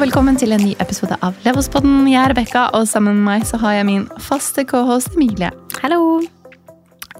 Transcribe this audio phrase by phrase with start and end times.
[0.00, 2.06] Og velkommen til en ny episode av Levospodden.
[2.08, 5.50] Jeg er Rebekka, og sammen med meg så har jeg min faste cohost Emilie.
[5.82, 6.22] Hallo!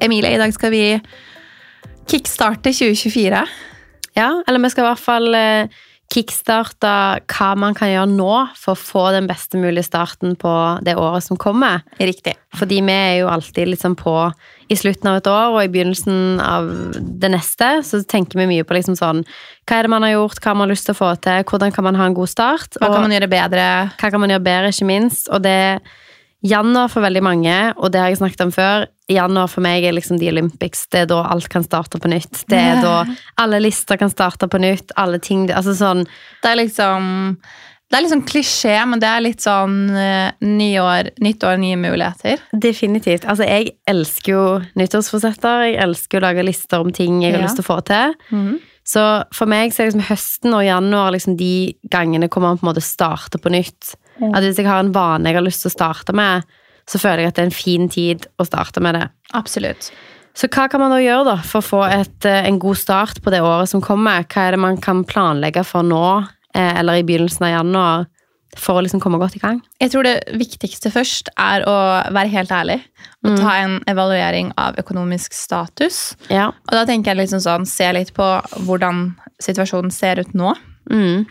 [0.01, 0.81] Emilie, i dag skal vi
[2.09, 3.43] kickstarte 2024.
[4.17, 6.93] Ja, eller vi skal i hvert fall eh, kickstarte
[7.31, 10.53] hva man kan gjøre nå for å få den beste mulige starten på
[10.85, 11.85] det året som kommer.
[12.03, 12.35] Riktig.
[12.59, 14.15] Fordi vi er jo alltid liksom på
[14.71, 16.69] i slutten av et år og i begynnelsen av
[16.99, 19.23] det neste, så tenker vi mye på liksom sånn
[19.67, 21.75] Hva er det man har gjort, hva har man lyst til å få til, hvordan
[21.75, 22.79] kan man ha en god start?
[22.79, 23.67] Hva og kan man gjøre bedre?
[24.01, 25.31] hva kan man gjøre bedre, ikke minst.
[25.31, 25.61] Og det
[26.47, 29.97] Januar for veldig mange, og det har jeg snakket om før, januar for meg er
[29.97, 30.87] liksom The Olympics.
[30.93, 32.45] Det er da alt kan starte på nytt.
[32.51, 33.03] Det er da
[33.43, 34.95] alle lister kan starte på nytt.
[35.01, 36.07] Alle ting Altså sånn
[36.43, 37.35] Det er liksom
[37.91, 41.75] det er litt sånn klisjé, men det er litt sånn uh, nyår, nytt år, nye
[41.75, 42.39] muligheter.
[42.55, 43.25] Definitivt.
[43.27, 44.45] Altså, jeg elsker jo
[44.79, 45.65] nyttårsforsetter.
[45.73, 48.15] Jeg elsker å lage lister om ting jeg har lyst til å få til.
[48.87, 49.03] Så
[49.35, 52.71] for meg så er liksom høsten og januar liksom de gangene hvor man på en
[52.71, 53.97] måte starter på nytt.
[54.29, 56.47] At hvis jeg har en vane jeg har lyst til å starte med,
[56.91, 59.07] så føler jeg at det er en fin tid å starte med det.
[59.39, 59.91] Absolutt.
[60.37, 63.21] Så hva kan man da gjøre da for å få et, eh, en god start
[63.23, 64.25] på det året som kommer?
[64.25, 68.07] Hva er det man kan planlegge for nå, eh, eller i begynnelsen av januar,
[68.57, 69.61] for å liksom komme godt i gang?
[69.81, 71.77] Jeg tror det viktigste først er å
[72.11, 72.81] være helt ærlig
[73.25, 76.17] og ta en evaluering av økonomisk status.
[76.29, 76.49] Ja.
[76.49, 78.27] Og da tenker jeg liksom sånn, se litt på
[78.67, 80.55] hvordan situasjonen ser ut nå.
[80.91, 81.27] Mm.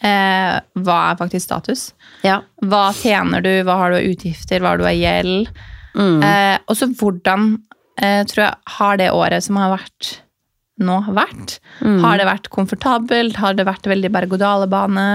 [0.00, 1.90] Eh, hva er faktisk status?
[2.24, 2.40] Ja.
[2.64, 5.50] Hva tjener du, hva har du av utgifter, hva har du av gjeld?
[5.94, 6.22] Mm.
[6.24, 7.52] Eh, og så hvordan
[8.00, 10.14] eh, tror jeg har det året som har vært
[10.80, 11.58] nå, vært?
[11.84, 12.00] Mm.
[12.04, 13.40] Har det vært komfortabelt?
[13.42, 15.06] Har det vært veldig berg-og-dal-bane?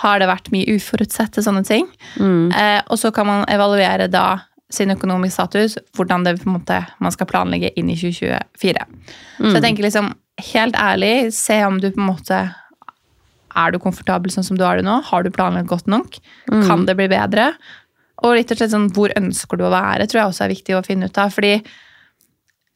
[0.00, 1.86] Har det vært mye uforutsette sånne ting?
[2.16, 2.48] Mm.
[2.48, 4.26] Eh, og så kan man evaluere da
[4.72, 8.86] sin økonomisk status, hvordan det på en måte, man skal planlegge inn i 2024.
[9.38, 10.08] Så jeg tenker liksom,
[10.50, 12.38] helt ærlig, se om du på en måte
[13.56, 14.98] Er du komfortabel sånn som du har det nå?
[15.08, 16.18] Har du planlagt godt nok?
[16.50, 17.52] Kan det bli bedre?
[18.24, 20.76] Og litt og slett sånn, hvor ønsker du å være, tror jeg også er viktig
[20.78, 21.32] å finne ut av.
[21.34, 21.56] Fordi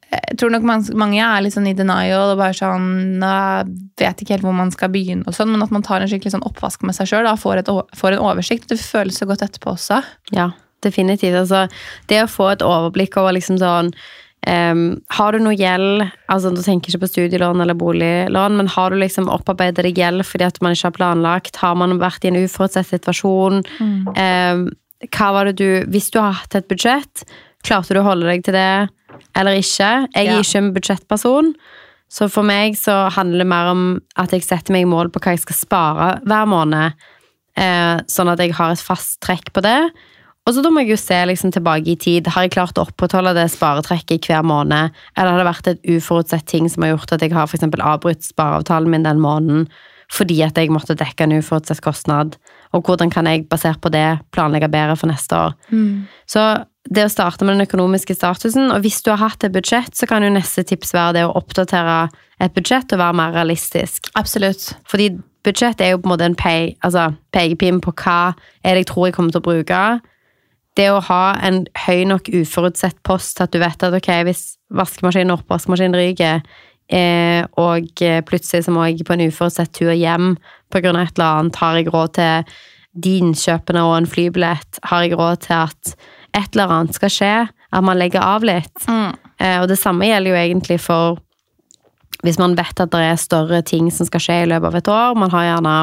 [0.08, 0.64] jeg tror nok
[0.96, 3.64] mange er litt sånn i denial og bare sånn «Nei,
[4.00, 6.32] Vet ikke helt hvor man skal begynne, og sånn, men at man tar en skikkelig
[6.36, 7.60] sånn oppvask med seg sjøl og får,
[7.98, 8.70] får en oversikt.
[8.70, 10.00] Det føles så godt etterpå også.
[10.32, 10.52] Ja,
[10.86, 11.36] definitivt.
[11.42, 11.66] Altså,
[12.08, 13.92] det å få et overblikk over liksom sånn
[14.46, 18.90] em, Har du noe gjeld altså Du tenker ikke på studielån eller boliglån, men har
[18.90, 21.56] du liksom opparbeidet deg gjeld fordi at man ikke har planlagt?
[21.56, 23.64] Har man vært i en uforutsett situasjon?
[24.16, 24.68] Em,
[25.14, 27.24] hva var det du Hvis du har hatt et budsjett,
[27.62, 28.88] klarte du å holde deg til det
[29.36, 30.08] eller ikke?
[30.14, 31.52] Jeg er ikke en budsjettperson.
[32.08, 33.82] Så for meg så handler det mer om
[34.16, 36.96] at jeg setter meg mål på hva jeg skal spare hver måned.
[37.58, 39.90] Eh, sånn at jeg har et fast trekk på det.
[40.48, 42.30] Og så da må jeg jo se liksom tilbake i tid.
[42.32, 44.96] Har jeg klart å opprettholde det sparetrekket hver måned?
[45.12, 47.84] Eller har det vært et uforutsett ting som har gjort at jeg har for eksempel
[47.84, 49.68] avbrutt spareavtalen min den måneden
[50.08, 52.38] fordi at jeg måtte dekke en uforutsett kostnad?
[52.72, 55.52] Og hvordan kan jeg basert på det planlegge bedre for neste år?
[56.24, 56.48] Så
[56.88, 60.08] det å starte med den økonomiske statusen, og hvis du har hatt et budsjett, så
[60.08, 62.06] kan jo neste tips være det å oppdatere
[62.40, 64.08] et budsjett og være mer realistisk.
[64.16, 64.70] Absolutt.
[64.88, 65.10] Fordi
[65.44, 68.20] budsjett er jo på en måte en pay, altså på hva
[68.64, 69.82] er det jeg tror jeg kommer til å bruke.
[70.78, 74.44] Det å ha en høy nok uforutsett post at du vet at ok, hvis
[74.78, 76.44] vaskemaskinen og oppvaskmaskinen ryker,
[76.94, 81.26] eh, og eh, plutselig så må jeg på en uforutsett tur hjem av et eller
[81.26, 82.58] annet, har jeg råd til
[82.98, 85.94] de innkjøpene og en flybillett, har jeg råd til at
[86.36, 88.76] et eller annet skal skje, at man legger av litt.
[88.86, 89.16] Mm.
[89.38, 91.18] Eh, og det samme gjelder jo egentlig for
[92.26, 94.90] hvis man vet at det er større ting som skal skje i løpet av et
[94.90, 95.18] år.
[95.18, 95.74] Man har gjerne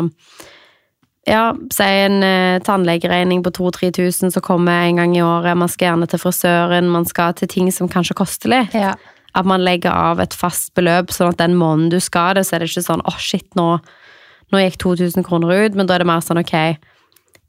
[1.25, 5.57] ja, si en eh, tannlegeregning på 2000-3000 som kommer en gang i året.
[5.57, 8.75] Man skal gjerne til frisøren, man skal til ting som kanskje koster litt.
[8.77, 8.93] Ja.
[9.35, 12.55] At man legger av et fast beløp, sånn at den måneden du skal det, så
[12.55, 13.79] er det ikke sånn åh shit, nå,
[14.53, 16.55] nå gikk 2000 kroner ut, men da er det mer sånn ok,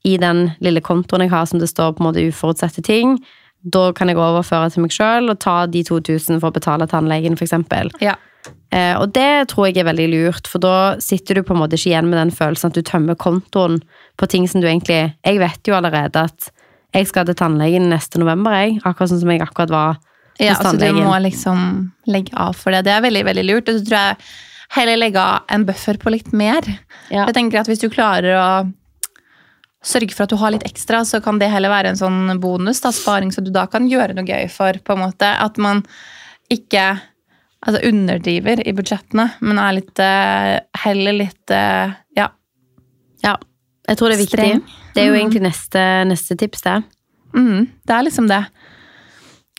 [0.06, 3.19] i den lille kontoen jeg har som det står på en måte uforutsette ting,
[3.67, 7.37] da kan jeg overføre til meg sjøl og ta de 2000 for å betale tannlegen,
[7.38, 7.93] eksempel.
[8.00, 8.17] ja.
[8.74, 11.78] Eh, og det tror jeg er veldig lurt, for da sitter du på en måte
[11.78, 13.78] ikke igjen med den følelsen at du tømmer kontoen
[14.18, 16.50] på ting som du egentlig Jeg vet jo allerede at
[16.96, 18.80] jeg skal til tannlegen neste november, jeg.
[18.82, 19.98] Akkurat sånn som jeg akkurat var
[20.40, 22.86] Ja, hos altså du må liksom legge av for det.
[22.86, 23.68] Det er veldig, veldig lurt.
[23.68, 24.16] Og så tror jeg
[24.76, 26.66] heller legge av en buffer på litt mer.
[27.10, 27.26] Ja.
[27.26, 28.48] Jeg tenker at hvis du klarer å
[29.86, 32.80] sørge for at du har litt ekstra, så kan det heller være en sånn bonus,
[32.82, 35.28] da, sparing, så du da kan gjøre noe gøy for, på en måte.
[35.30, 35.84] At man
[36.52, 36.96] ikke
[37.64, 42.29] altså underdriver i budsjettene, men er litt eh, heller litt eh, ja,
[43.25, 43.37] Ja,
[43.88, 44.38] jeg tror det er viktig.
[44.38, 44.62] Streng.
[44.94, 45.20] Det er jo Mhm.
[45.20, 46.82] egentlig neste, neste tips, det.
[47.35, 48.43] mm, det er liksom det.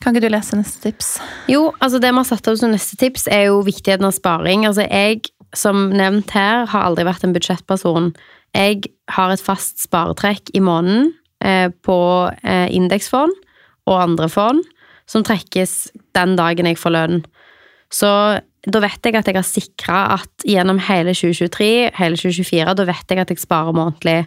[0.02, 1.18] Kan ikke du lese neste tips?
[1.50, 4.64] Jo, altså det vi har satt opp som neste tips, er jo viktigheten av sparing.
[4.64, 5.22] Altså jeg,
[5.54, 8.12] som nevnt her, har aldri vært en budsjettperson.
[8.54, 11.12] Jeg har et fast sparetrekk i måneden
[11.42, 11.98] eh, på
[12.44, 13.34] eh, indeksfond
[13.88, 14.62] og andre fond,
[15.06, 17.24] som trekkes den dagen jeg får lønn.
[17.92, 18.10] Så
[18.68, 23.14] da vet jeg at jeg har sikra at gjennom hele 2023, hele 2024, da vet
[23.14, 24.20] jeg at jeg sparer månedlig.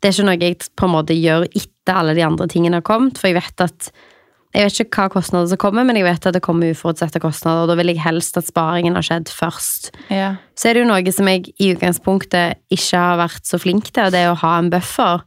[0.00, 2.86] Det er ikke noe jeg på en måte gjør etter alle de andre tingene har
[2.86, 3.90] kommet, for jeg vet at
[4.54, 7.64] jeg vet ikke hva kostnader som kommer, men jeg vet at det kommer uforutsette kostnader,
[7.64, 9.90] og da vil jeg helst at sparingen har skjedd først.
[10.14, 10.36] Ja.
[10.54, 14.06] Så er det jo noe som jeg i utgangspunktet ikke har vært så flink til,
[14.06, 15.24] og det er å ha en buffer.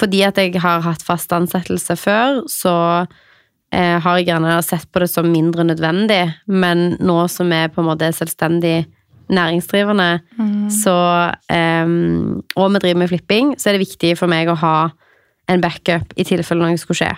[0.00, 2.72] Fordi at jeg har hatt fast ansettelse før, så
[3.74, 7.82] eh, har jeg gjerne sett på det som mindre nødvendig, men nå som jeg på
[7.82, 8.78] en måte er selvstendig
[9.28, 10.22] næringsdrivende,
[10.72, 10.96] så
[11.52, 11.90] eh,
[12.56, 14.76] Og vi driver med flipping, så er det viktig for meg å ha
[15.48, 17.12] en backup i tilfelle noe skulle skje.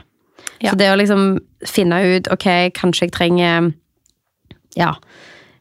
[0.60, 0.72] Ja.
[0.72, 3.70] Så det å liksom finne ut Ok, kanskje jeg trenger
[4.76, 4.92] ja,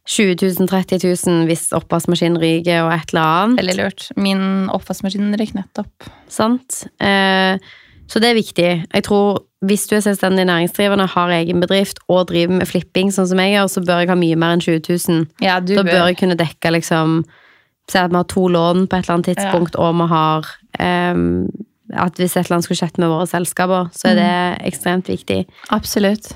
[0.09, 3.62] 20 000, 30 000 hvis oppvaskmaskinen ryker og et eller annet.
[3.62, 4.07] Veldig lurt.
[4.18, 4.41] Min
[4.74, 6.09] oppvaskmaskin røyk nettopp.
[6.31, 6.83] Sant?
[7.01, 7.62] Eh,
[8.10, 8.70] så det er viktig.
[8.94, 13.28] Jeg tror hvis du er selvstendig næringsdrivende, har egen bedrift og driver med flipping, sånn
[13.28, 15.26] som jeg gjør, så bør jeg ha mye mer enn 20 000.
[15.44, 15.92] Ja, du da bør.
[15.92, 17.22] bør jeg kunne dekke liksom
[17.90, 20.46] Si at vi har to lån på et eller annet tidspunkt, og vi har
[21.18, 21.48] um,
[21.90, 25.40] At hvis et eller annet skulle skjedd med våre selskaper, så er det ekstremt viktig.
[25.74, 26.30] Absolutt.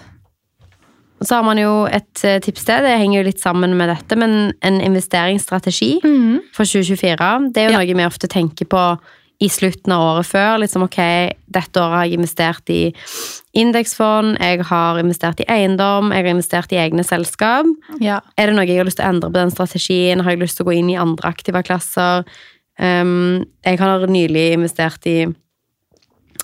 [1.21, 3.87] Og så har man jo et eh, tips til, det henger jo litt sammen med
[3.93, 4.33] dette, men
[4.65, 5.91] en investeringsstrategi
[6.57, 7.53] for 2024.
[7.53, 7.77] Det er jo Ja.
[7.77, 8.81] noe vi ofte tenker på
[9.43, 10.57] i slutten av året før.
[10.63, 10.99] Liksom ok,
[11.53, 12.81] dette året har jeg investert i
[13.59, 17.69] indeksfond, jeg har investert i eiendom, jeg har investert i egne selskap.
[18.03, 18.21] Ja.
[18.39, 20.23] Er det noe jeg har lyst til å endre på den strategien?
[20.23, 22.25] Har jeg lyst til å gå inn i andre aktive klasser?
[22.81, 25.17] Um, jeg har nylig investert i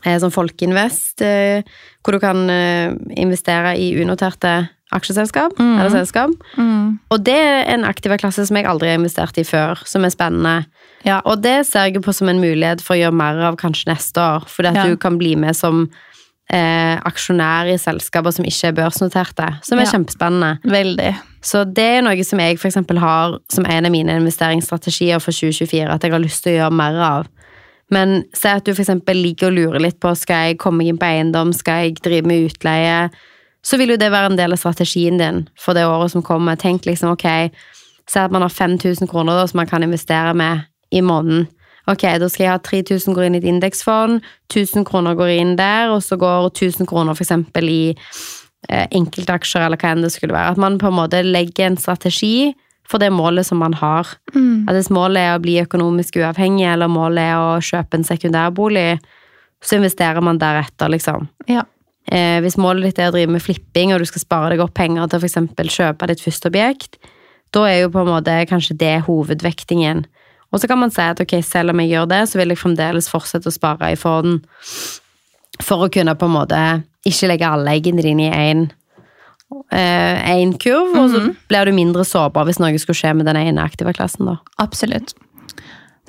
[0.06, 1.62] eh, sånn Folkeinvest, eh,
[2.04, 6.31] hvor du kan eh, investere i unoterte aksjeselskap eller selskap.
[6.57, 6.96] Mm.
[7.13, 10.10] Og det er en aktiv klasse som jeg aldri har investert i før, som er
[10.10, 10.66] spennende.
[11.06, 11.19] Ja.
[11.30, 14.18] Og det ser jeg på som en mulighet for å gjøre mer av kanskje neste
[14.18, 14.88] år, fordi at Ja.
[14.90, 15.90] du kan bli med som
[16.52, 19.92] eh, aksjonær i selskaper som ikke er børsnoterte, som er Ja.
[19.92, 20.60] kjempespennende.
[20.66, 21.16] Veldig.
[21.44, 25.31] Så det er noe som jeg for eksempel har som en av mine investeringsstrategier for
[25.31, 27.28] 2024, at jeg har lyst til å gjøre mer av.
[27.94, 31.07] Men se at du eksempel ligger og lurer litt på skal jeg komme inn på
[31.09, 33.09] eiendom, skal jeg drive med utleie,
[33.65, 36.59] så vil jo det være en del av strategien din for det året som kommer.
[36.59, 37.50] Tenk liksom, ok,
[38.09, 41.47] se at man har 5000 kroner da, som man kan investere med i måneden.
[41.89, 44.21] Ok, da skal jeg ha 3000 går inn i et indeksfond,
[44.53, 47.83] 1000 kroner går inn der, og så går 1000 kroner eksempel i
[48.69, 50.53] eh, enkeltaksjer, eller hva enn det skulle være.
[50.53, 52.51] At man på en måte legger en strategi
[52.89, 54.07] for det målet som man har.
[54.68, 59.00] At hvis målet er å bli økonomisk uavhengig, eller målet er å kjøpe en sekundærbolig,
[59.62, 61.27] så investerer man deretter, liksom.
[61.51, 61.65] Ja.
[62.09, 64.74] Eh, hvis målet ditt er å drive med flipping, og du skal spare deg opp
[64.74, 65.75] penger til f.eks.
[65.75, 66.97] kjøpe ditt første objekt,
[67.53, 70.06] da er jo på en måte kanskje det hovedvektingen.
[70.50, 72.62] Og så kan man si at ok, selv om jeg gjør det, så vil jeg
[72.62, 74.39] fremdeles fortsette å spare i fond
[75.62, 76.59] for å kunne på en måte
[77.09, 78.68] ikke legge alle eggene dine i én
[79.74, 83.63] en kurv, og så blir du mindre sårbar hvis noe skulle skje med den ene
[83.66, 84.36] aktive klassen, da.
[84.62, 85.16] Absolutt.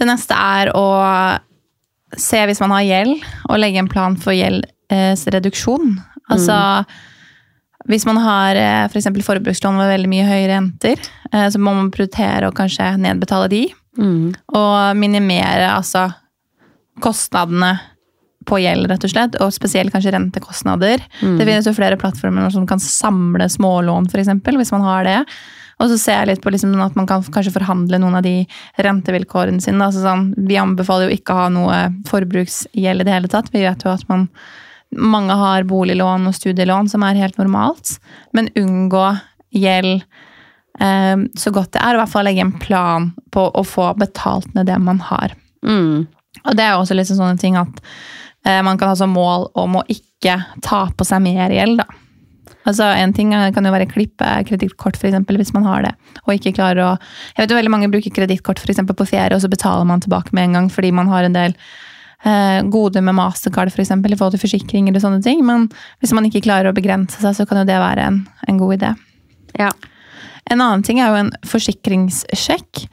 [0.01, 0.85] Det neste er å
[2.17, 5.95] se hvis man har gjeld, og legge en plan for gjeldsreduksjon.
[6.31, 6.59] Altså
[7.88, 9.09] hvis man har eh, f.eks.
[9.09, 11.00] For forbrukslån med veldig mye høye renter,
[11.33, 13.62] eh, så må man prioritere å kanskje nedbetale de.
[14.57, 16.11] Og minimere altså
[17.03, 17.73] kostnadene
[18.50, 21.02] på gjeld, rett og slett, og spesielt kanskje rentekostnader.
[21.38, 25.19] Det finnes jo flere plattformer som kan samle smålån, for eksempel, hvis man har det.
[25.80, 28.35] Og så ser jeg litt på liksom at man kan kanskje forhandle noen av de
[28.85, 29.80] rentevilkårene sine.
[29.87, 31.78] Altså sånn, vi anbefaler jo ikke å ha noe
[32.11, 33.49] forbruksgjeld i det hele tatt.
[33.54, 34.26] Vi vet jo at man,
[34.92, 37.97] mange har boliglån og studielån, som er helt normalt.
[38.37, 39.07] Men unngå
[39.57, 41.95] gjeld eh, så godt det er.
[41.95, 45.33] Og i hvert fall legge en plan på å få betalt ned det man har.
[45.64, 46.04] Mm.
[46.45, 47.80] Og det er jo også litt sånne ting at
[48.64, 52.00] man kan ha som mål om å ikke ta på seg mer gjeld, da.
[52.68, 55.92] Altså En ting kan jo være klippe kredittkort, hvis man har det.
[56.26, 56.90] Og ikke klarer å
[57.37, 60.44] Jeg vet jo veldig mange bruker kredittkort på ferie, og så betaler man tilbake med
[60.44, 61.54] en gang fordi man har en del
[62.25, 65.44] eh, goder med mastercard for eksempel, i forhold til forsikringer og sånne ting.
[65.44, 65.68] Men
[66.00, 68.76] hvis man ikke klarer å begrense seg, så kan jo det være en, en god
[68.76, 68.94] idé.
[69.59, 69.70] Ja.
[70.50, 72.87] En annen ting er jo en forsikringssjekk.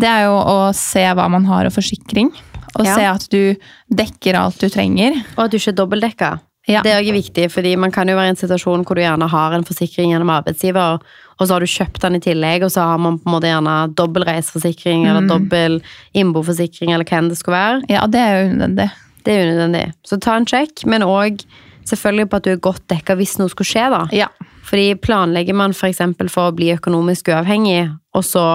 [0.00, 2.32] Det er jo å se hva man har av forsikring.
[2.78, 2.94] Og Ja.
[2.94, 3.54] se at du
[3.94, 5.12] dekker alt du trenger.
[5.36, 6.38] Og at du ikke er dobbeltdekka.
[6.68, 6.80] Ja.
[6.82, 9.28] Det er også viktig, fordi man kan jo være i en situasjon hvor du gjerne
[9.28, 11.00] har en forsikring gjennom arbeidsgiver,
[11.40, 13.50] og så har du kjøpt den i tillegg, og så har man på en måte
[13.50, 15.80] gjerne dobbel reiseforsikring eller dobbel
[16.14, 17.82] innboforsikring eller hva enn det skulle være.
[17.90, 18.90] Ja, det er unødvendig.
[19.26, 19.92] Det er unødvendig.
[20.06, 21.42] Så ta en sjekk, men òg
[21.88, 24.02] selvfølgelig på at du er godt dekka hvis noe skulle skje, da.
[24.14, 24.28] Ja.
[24.68, 26.00] Fordi planlegger man f.eks.
[26.04, 28.46] For, for å bli økonomisk uavhengig, og så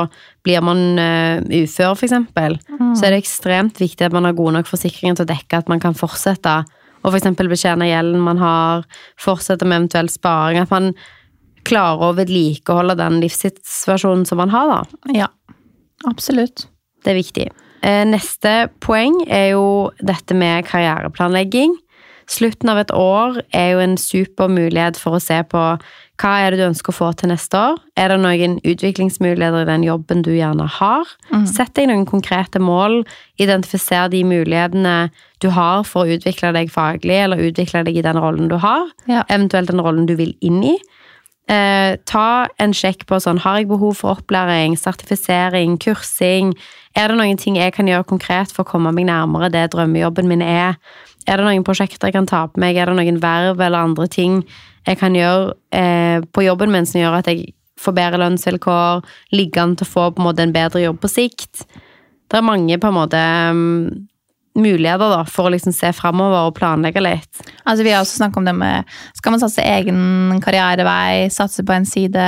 [0.45, 2.95] blir man uh, ufør, f.eks., mm.
[2.95, 5.71] så er det ekstremt viktig at man har gode nok forsikringer til å dekke at
[5.71, 6.61] man kan fortsette
[7.05, 7.29] og f.eks.
[7.37, 8.87] betjene gjelden man har,
[9.21, 10.65] fortsette med eventuell sparing.
[10.65, 10.91] At man
[11.67, 15.13] klarer å vedlikeholde den livssituasjonen som man har, da.
[15.15, 15.29] Ja,
[16.09, 16.67] absolutt.
[17.03, 17.47] Det er viktig.
[17.85, 19.65] Eh, neste poeng er jo
[20.01, 21.75] dette med karriereplanlegging.
[22.27, 25.61] Slutten av et år er jo en super mulighet for å se på
[26.17, 27.77] hva er det du ønsker å få til neste år.
[27.95, 31.07] Er det noen utviklingsmuligheter i den jobben du gjerne har?
[31.29, 31.45] Mm.
[31.47, 33.03] Sett deg noen konkrete mål.
[33.39, 34.95] Identifiser de mulighetene
[35.43, 38.89] du har for å utvikle deg faglig, eller utvikle deg i den rollen du har.
[39.05, 39.23] Ja.
[39.29, 40.75] Eventuelt den rollen du vil inn i.
[41.47, 46.51] Eh, ta en sjekk på sånn Har jeg behov for opplæring, sertifisering, kursing?
[46.91, 50.27] Er det noen ting jeg kan gjøre konkret for å komme meg nærmere det drømmejobben
[50.27, 50.75] min er?
[51.27, 52.75] Er det noen prosjekter jeg kan ta på meg?
[52.75, 54.41] Er det noen verv eller andre ting
[54.87, 59.63] jeg kan gjøre eh, på jobben min som gjør at jeg får bedre lønnsvilkår, ligger
[59.63, 61.63] an til å få på en måte en bedre jobb på sikt?
[62.27, 63.23] Det er mange på en måte
[63.55, 64.07] um,
[64.57, 67.43] muligheter da, for å liksom se framover og planlegge litt.
[67.63, 71.75] Altså, vi har også snakket om det med Skal man satse egen karrierevei, satse på
[71.75, 72.25] en side,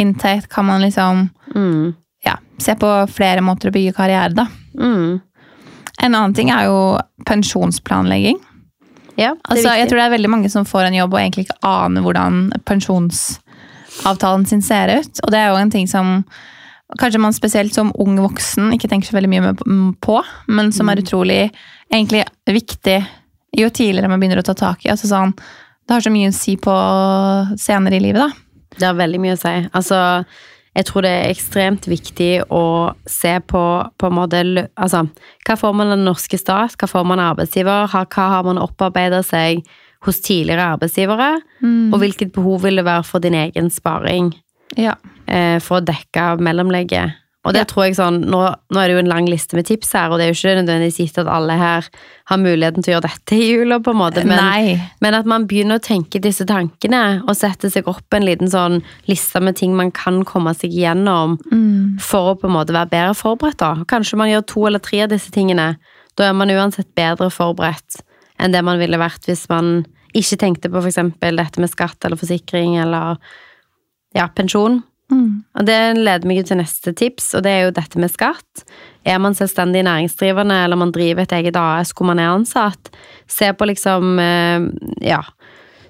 [0.00, 0.48] inntekt?
[0.52, 1.92] Kan man liksom mm.
[2.26, 4.48] ja, se på flere måter å bygge karriere, da.
[4.80, 5.20] Mm.
[6.02, 6.80] En annen ting er jo
[7.28, 8.40] pensjonsplanlegging.
[9.14, 11.60] Ja, altså, jeg tror det er veldig mange som får en jobb og egentlig ikke
[11.68, 15.22] aner hvordan pensjonsavtalen sin ser ut.
[15.22, 16.16] Og det er jo en ting som
[17.00, 19.52] kanskje man spesielt som ung voksen ikke tenker så veldig mye
[20.04, 21.04] på, men som er mm.
[21.04, 21.42] utrolig
[21.90, 22.98] egentlig viktig
[23.54, 24.90] jo tidligere man begynner å ta tak i.
[24.92, 25.34] Altså sånn,
[25.84, 26.74] det har så mye å si på
[27.60, 28.74] senere i livet, da.
[28.74, 29.54] Det har veldig mye å si.
[29.76, 30.00] Altså,
[30.74, 32.64] jeg tror det er ekstremt viktig å
[33.06, 33.62] se på
[34.00, 34.42] på måte
[34.74, 35.04] Altså,
[35.46, 36.74] hva får man av den norske stat?
[36.80, 37.86] Hva får man av arbeidsgiver?
[37.92, 39.62] Hva har man opparbeidet seg
[40.04, 41.38] hos tidligere arbeidsgivere?
[41.62, 41.94] Mm.
[41.94, 44.34] Og hvilket behov vil det være for din egen sparing?
[44.74, 44.96] Ja.
[45.26, 47.20] Eh, for å dekke mellomlegget.
[47.44, 47.68] Og det ja.
[47.68, 48.40] tror jeg sånn, nå,
[48.72, 50.52] nå, er det jo en lang liste med tips her, og det er jo ikke
[50.62, 51.88] nødvendigvis gitt at alle her
[52.30, 55.44] har muligheten til å gjøre dette i jula, på en måte, men, men, at man
[55.48, 58.78] begynner å tenke disse tankene, og sette seg opp en liten sånn
[59.10, 62.00] liste med ting man kan komme seg gjennom mm.
[62.04, 63.60] for å på en måte være bedre forberedt.
[63.60, 63.74] da.
[63.92, 65.74] Kanskje man gjør to eller tre av disse tingene.
[66.16, 68.00] Da er man uansett bedre forberedt
[68.40, 69.84] enn det man ville vært hvis man
[70.16, 71.02] ikke tenkte på f.eks.
[71.20, 73.20] dette med skatt eller forsikring eller
[74.16, 74.80] ja, pensjon.
[75.12, 75.44] Mm.
[75.58, 78.64] Og Det leder meg til neste tips, og det er jo dette med skatt.
[79.04, 82.90] Er man selvstendig næringsdrivende, eller man driver et eget AS hvor man er ansatt,
[83.28, 84.68] se på liksom eh,
[85.04, 85.20] ja,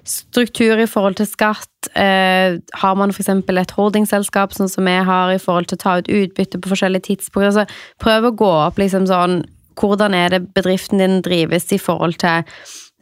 [0.05, 1.89] struktur i forhold til skatt.
[1.95, 3.29] Eh, har man f.eks.
[3.31, 7.09] et holdingselskap, sånn som vi har, i forhold til å ta ut utbytte på forskjellige
[7.09, 7.49] tidspunkt?
[7.53, 7.65] Altså,
[8.03, 9.43] prøv å gå opp liksom sånn
[9.75, 12.45] Hvordan er det bedriften din drives i forhold til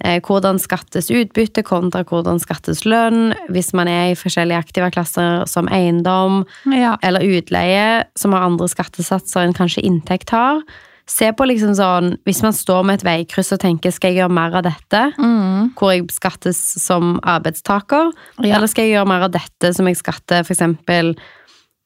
[0.04, 5.70] hvordan skattes utbytte kontra hvordan skattes lønn, hvis man er i forskjellige aktive klasser som
[5.72, 6.98] eiendom ja.
[7.02, 10.64] eller utleie, som har andre skattesatser enn kanskje inntekt har.
[11.10, 14.36] Se på liksom sånn, Hvis man står med et veikryss og tenker skal jeg gjøre
[14.38, 15.74] mer av dette, mm.
[15.76, 18.56] hvor jeg skattes som arbeidstaker, ja.
[18.56, 20.64] eller skal jeg gjøre mer av dette som jeg skatter f.eks.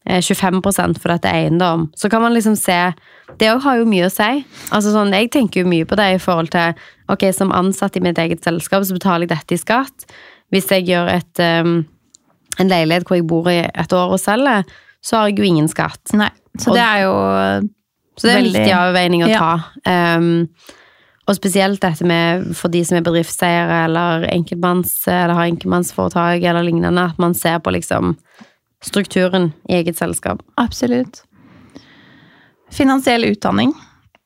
[0.08, 2.94] 25% for dette eiendom, så kan man liksom se
[3.40, 4.46] Det òg har jo mye å si.
[4.72, 6.74] Altså sånn, Jeg tenker jo mye på det i forhold til
[7.10, 10.06] Ok, som ansatt i mitt eget selskap, så betaler jeg dette i skatt.
[10.52, 11.86] Hvis jeg gjør et, um,
[12.60, 14.64] en leilighet hvor jeg bor i et år og selger,
[15.04, 16.02] så har jeg jo ingen skatt.
[16.14, 17.14] Nei, Så det er jo
[18.18, 19.52] Så det er en viktig avveining å ta.
[19.86, 20.48] Um,
[21.28, 26.64] og spesielt dette med for de som er bedriftseiere eller enkeltmanns, eller har enkeltmannsforetak eller
[26.64, 28.16] lignende, at man ser på liksom
[28.84, 30.42] strukturen i eget selskap.
[30.56, 31.24] Absolutt.
[32.72, 33.74] Finansiell utdanning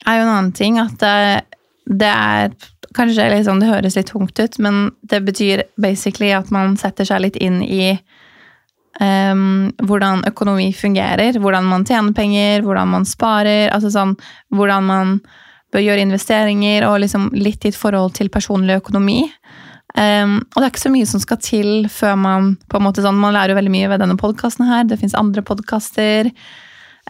[0.05, 0.79] er jo en annen ting.
[0.81, 1.41] At det,
[1.85, 2.53] det er
[2.91, 7.21] Kanskje liksom, det høres litt tungt ut, men det betyr basically at man setter seg
[7.23, 7.93] litt inn i
[8.99, 11.39] um, hvordan økonomi fungerer.
[11.39, 13.69] Hvordan man tjener penger, hvordan man sparer.
[13.71, 14.17] altså sånn,
[14.51, 15.13] Hvordan man
[15.71, 19.21] bør gjøre investeringer, og liksom litt i et forhold til personlig økonomi.
[19.91, 23.03] Um, og det er ikke så mye som skal til før man på en måte
[23.03, 24.85] sånn, Man lærer jo veldig mye ved denne podkasten her.
[24.87, 26.31] Det fins andre podkaster.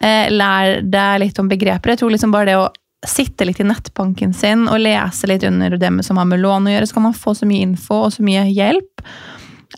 [0.02, 1.94] Uh, lær deg litt om begreper.
[1.94, 2.70] Jeg tror liksom bare det å
[3.08, 6.74] sitte litt i nettbanken sin og lese litt under det som har med lån å
[6.76, 9.06] gjøre, så kan man få så mye info og så mye hjelp.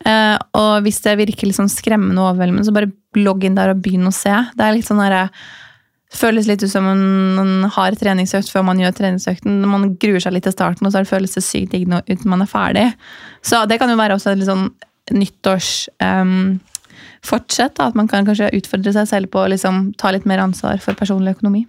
[0.03, 3.83] Uh, og hvis det virker liksom skremmende og overveldende, så bare logg inn der og
[3.83, 4.33] begynn å se.
[4.55, 5.03] Det er litt sånn
[6.13, 9.61] der, føles litt ut som man har treningsøkt før man gjør treningsøkten.
[9.65, 12.49] Man gruer seg litt til starten, og så føles det sykt digg uten man er
[12.49, 12.93] ferdig.
[13.41, 14.69] Så det kan jo være også et litt sånn
[15.11, 16.59] nyttårs um,
[17.23, 20.79] fortsett, at man kan kanskje utfordre seg selv på å liksom, ta litt mer ansvar
[20.83, 21.65] for personlig økonomi.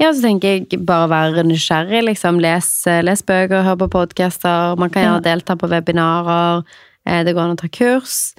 [0.00, 2.40] Ja, så tenker jeg bare være nysgjerrig, liksom.
[2.42, 2.70] Les,
[3.04, 4.74] les bøker, hør på podcaster.
[4.80, 6.64] Man kan gjerne delta på webinarer.
[7.06, 8.34] eh, Det går an å ta kurs.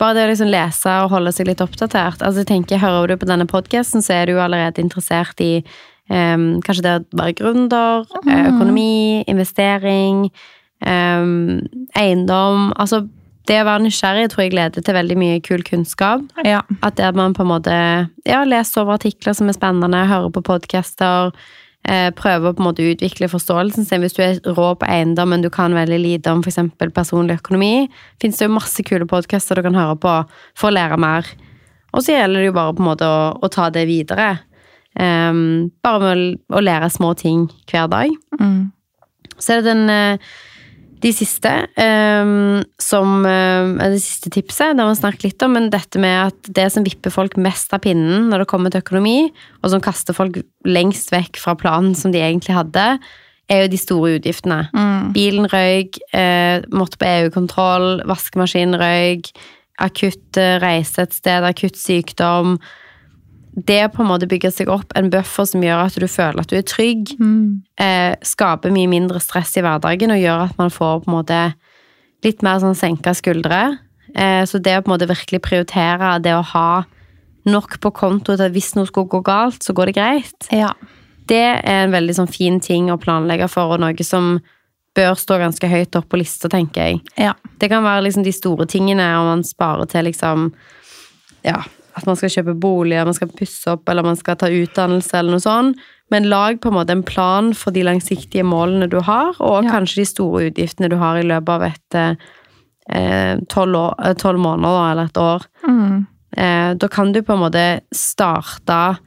[0.00, 2.22] Bare det å liksom lese og holde seg litt oppdatert.
[2.24, 5.60] Altså, jeg tenker, Hører du på denne podkasten, så er du jo allerede interessert i
[6.08, 10.28] um, kanskje det å være gründer, eh, økonomi, investering,
[10.80, 11.60] um,
[12.00, 12.70] eiendom.
[12.80, 13.04] Altså,
[13.50, 16.24] det å være nysgjerrig tror jeg leder til veldig mye kul kunnskap.
[16.46, 16.62] Ja.
[16.86, 17.76] At der man på en måte
[18.28, 21.34] ja, leser over artikler som er spennende, hører på podcaster,
[21.88, 24.04] eh, prøver å på en måte utvikle forståelsen sin.
[24.04, 26.60] Hvis du er rå på eiendom, men du kan veldig lite om f.eks.
[26.96, 27.88] personlig økonomi,
[28.22, 30.16] fins det jo masse kule podcaster du kan høre på
[30.58, 31.28] for å lære mer.
[31.90, 34.32] Og så gjelder det jo bare på en måte å, å ta det videre.
[34.98, 36.12] Um, bare med
[36.50, 38.14] å, å lære små ting hver dag.
[38.40, 38.70] Mm.
[39.40, 40.32] Så er det den eh,
[41.00, 45.70] de siste, um, som er det siste tipset, det har vi snakket litt om, men
[45.72, 49.30] dette med at det som vipper folk mest av pinnen når det kommer til økonomi,
[49.62, 52.86] og som kaster folk lengst vekk fra planen som de egentlig hadde,
[53.50, 54.60] er jo de store utgiftene.
[54.74, 55.08] Mm.
[55.16, 59.32] Bilen røyk, eh, måtte på EU-kontroll, vaskemaskinen røyk,
[59.82, 62.58] akutt eh, reise et sted, akutt sykdom.
[63.56, 66.48] Det på en måte bygge seg opp en buffer som gjør at du føler at
[66.48, 67.62] du er trygg, Mm.
[67.78, 71.54] eh, skaper mye mindre stress i hverdagen og gjør at man får på en måte
[72.24, 73.78] litt mer sånn senka skuldre.
[74.14, 76.84] Eh, så det å på en måte virkelig prioritere det å ha
[77.46, 80.48] nok på konto til at hvis noe skulle gå galt, så går det greit.
[80.52, 80.72] Ja.
[81.26, 84.40] Det er en veldig sånn fin ting å planlegge for, og noe som
[84.94, 87.00] bør stå ganske høyt opp på lista, tenker jeg.
[87.16, 87.32] Ja.
[87.58, 90.52] Det kan være liksom de store tingene, og man sparer til liksom
[91.44, 91.62] Ja,
[91.96, 95.36] at man skal kjøpe bolig, man skal pusse opp, eller man skal ta utdannelse, eller
[95.36, 95.80] noe sånt.
[96.10, 99.70] Men lag på en måte en plan for de langsiktige målene du har, og Ja.
[99.70, 101.94] kanskje de store utgiftene du har i løpet av et
[102.90, 105.46] eh, tolv eh, måneder eller et år.
[105.66, 106.06] Mm.
[106.36, 108.98] Eh, da kan du på en måte starte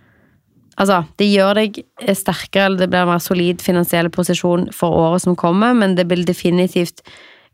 [0.73, 1.75] Altså, det gjør deg
[2.17, 6.07] sterkere, eller det blir en mer solid finansiell posisjon for året som kommer, men det
[6.09, 7.03] vil definitivt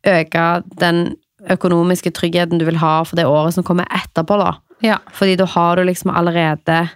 [0.07, 4.53] øke den økonomiske tryggheten du vil ha for det året som kommer etterpå, da.
[4.85, 4.99] ja.
[5.15, 6.87] Fordi da har du liksom allerede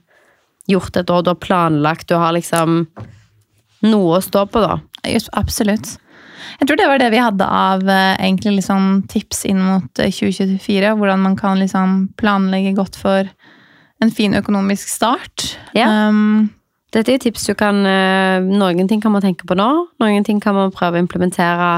[0.67, 2.86] gjort et år, du har planlagt, du har liksom
[3.84, 4.79] noe å stå på, da.
[5.08, 5.97] Just, absolutt.
[6.60, 10.12] Jeg tror det var det vi hadde av eh, egentlig liksom tips inn mot eh,
[10.12, 10.93] 2024.
[10.99, 13.27] Hvordan man kan liksom planlegge godt for
[14.03, 15.53] en fin økonomisk start.
[15.77, 15.88] Ja.
[16.10, 16.51] Um,
[16.93, 19.69] Dette er tips du kan eh, Noen ting kan man tenke på nå,
[20.03, 21.69] noen ting kan man prøve å implementere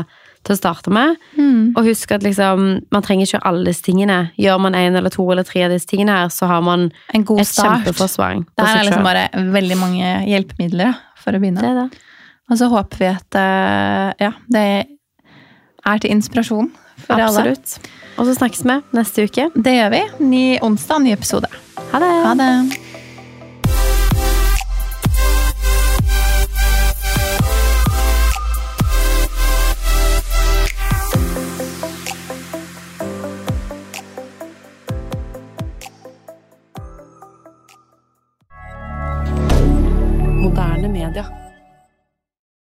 [0.46, 1.18] til å starte med.
[1.36, 1.74] mm.
[1.76, 4.20] Og husk at liksom, man trenger ikke alle disse tingene.
[4.40, 7.26] Gjør man en eller to eller tre av disse tingene her, så har man En
[7.26, 8.46] god et kjempeforsvaring.
[8.46, 8.46] kjempeforsvar.
[8.56, 9.26] Det her er liksom bare
[9.58, 11.66] veldig mange hjelpemidler for å begynne.
[11.66, 12.04] Det er det.
[12.52, 14.66] Og så håper vi at eh, ja, det
[15.86, 16.72] er til inspirasjon
[17.08, 17.30] for alle.
[17.34, 17.92] Absolutt.
[18.16, 19.50] Og så snakkes vi neste uke.
[19.58, 20.04] Det gjør vi.
[20.24, 21.50] Ny onsdag, ny episode.
[21.92, 22.16] Ha det!
[22.30, 22.85] Ha det.